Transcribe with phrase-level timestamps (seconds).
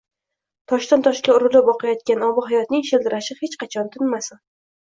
[0.71, 4.43] Toshdan toshga urilib oqayotgan obihayotning shildirashi hech qachon tinmasin!